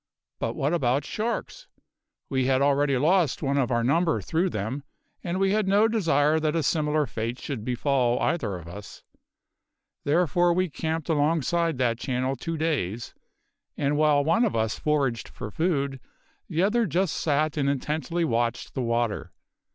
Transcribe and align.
But 0.39 0.55
what 0.55 0.73
about 0.73 1.05
sharks? 1.05 1.67
We 2.27 2.47
had 2.47 2.59
already 2.59 2.97
lost 2.97 3.43
one 3.43 3.59
of 3.59 3.69
our 3.69 3.83
number 3.83 4.19
through 4.19 4.49
them, 4.49 4.81
and 5.23 5.39
we 5.39 5.51
had 5.51 5.67
no 5.67 5.87
desire 5.87 6.39
that 6.39 6.55
a 6.55 6.63
similar 6.63 7.05
fate 7.05 7.37
should 7.39 7.63
befall 7.63 8.19
either 8.19 8.55
of 8.55 8.67
us. 8.67 9.03
Therefore 10.03 10.53
we 10.53 10.71
camped 10.71 11.07
alongside 11.07 11.77
that 11.77 11.99
channel 11.99 12.35
two 12.35 12.57
days, 12.57 13.13
and 13.77 13.95
while 13.95 14.23
one 14.23 14.43
of 14.43 14.55
us 14.55 14.79
foraged 14.79 15.27
for 15.29 15.51
food, 15.51 15.99
the 16.49 16.63
other 16.63 16.87
just 16.87 17.13
sat 17.13 17.55
and 17.55 17.69
intently 17.69 18.25
watched 18.25 18.73
the 18.73 18.81
water. 18.81 19.31